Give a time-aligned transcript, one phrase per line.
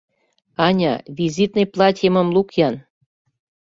[0.67, 2.75] Аня, визитный платьемым лук-ян.